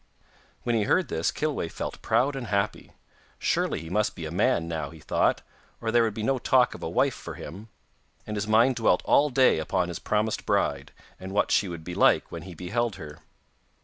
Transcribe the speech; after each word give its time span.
When 0.63 0.73
he 0.75 0.85
heard 0.85 1.09
this 1.09 1.29
Kilweh 1.29 1.69
felt 1.69 2.01
proud 2.01 2.35
and 2.35 2.47
happy. 2.47 2.93
Surely 3.37 3.81
he 3.81 3.89
must 3.91 4.15
be 4.15 4.25
a 4.25 4.31
man 4.31 4.67
now, 4.67 4.89
he 4.89 4.99
thought, 4.99 5.43
or 5.79 5.91
there 5.91 6.01
would 6.01 6.15
be 6.15 6.23
no 6.23 6.39
talk 6.39 6.73
of 6.73 6.81
a 6.81 6.89
wife 6.89 7.13
for 7.13 7.35
him, 7.35 7.69
and 8.25 8.35
his 8.35 8.47
mind 8.47 8.77
dwelt 8.77 9.03
all 9.05 9.29
day 9.29 9.59
upon 9.59 9.89
his 9.89 9.99
promised 9.99 10.43
bride, 10.43 10.91
and 11.19 11.33
what 11.33 11.51
she 11.51 11.67
would 11.67 11.83
be 11.83 11.93
like 11.93 12.31
when 12.31 12.41
he 12.41 12.55
beheld 12.55 12.95
her. 12.95 13.19